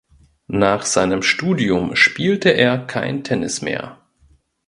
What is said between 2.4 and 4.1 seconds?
er kein Tennis mehr.